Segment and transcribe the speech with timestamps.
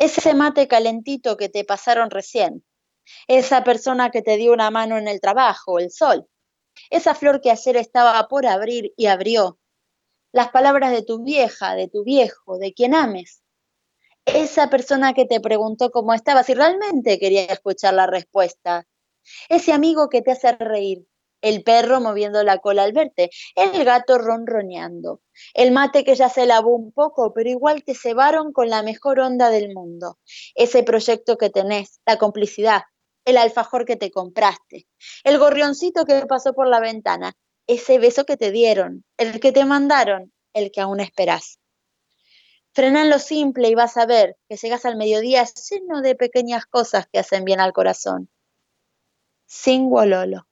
[0.00, 2.64] ese mate calentito que te pasaron recién,
[3.28, 6.26] esa persona que te dio una mano en el trabajo, el sol,
[6.88, 9.58] esa flor que ayer estaba por abrir y abrió,
[10.32, 13.42] las palabras de tu vieja, de tu viejo, de quien ames,
[14.24, 18.86] esa persona que te preguntó cómo estabas y realmente quería escuchar la respuesta,
[19.50, 21.06] ese amigo que te hace reír,
[21.40, 25.20] el perro moviendo la cola al verte, el gato ronroneando,
[25.54, 29.20] el mate que ya se lavó un poco, pero igual te cebaron con la mejor
[29.20, 30.18] onda del mundo,
[30.54, 32.82] ese proyecto que tenés, la complicidad,
[33.24, 34.86] el alfajor que te compraste,
[35.24, 37.34] el gorrioncito que pasó por la ventana,
[37.66, 41.58] ese beso que te dieron, el que te mandaron, el que aún esperás.
[42.72, 46.66] Frena en lo simple y vas a ver que llegas al mediodía lleno de pequeñas
[46.66, 48.30] cosas que hacen bien al corazón.
[49.46, 50.46] Sin Wololo.